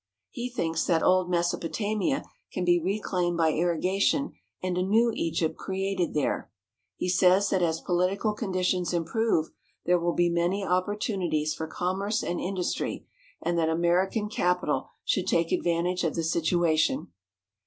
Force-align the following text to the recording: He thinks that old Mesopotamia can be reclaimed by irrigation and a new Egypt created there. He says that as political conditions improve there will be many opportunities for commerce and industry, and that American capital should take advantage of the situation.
He 0.31 0.49
thinks 0.49 0.83
that 0.87 1.03
old 1.03 1.29
Mesopotamia 1.29 2.23
can 2.51 2.65
be 2.65 2.81
reclaimed 2.81 3.37
by 3.37 3.53
irrigation 3.53 4.31
and 4.63 4.75
a 4.75 4.81
new 4.81 5.11
Egypt 5.13 5.57
created 5.57 6.15
there. 6.15 6.49
He 6.95 7.07
says 7.07 7.51
that 7.51 7.61
as 7.61 7.81
political 7.81 8.33
conditions 8.33 8.95
improve 8.95 9.51
there 9.85 9.99
will 9.99 10.13
be 10.13 10.27
many 10.27 10.65
opportunities 10.65 11.53
for 11.53 11.67
commerce 11.67 12.23
and 12.23 12.39
industry, 12.41 13.05
and 13.43 13.59
that 13.59 13.69
American 13.69 14.27
capital 14.27 14.89
should 15.05 15.27
take 15.27 15.51
advantage 15.51 16.03
of 16.03 16.15
the 16.15 16.23
situation. 16.23 17.09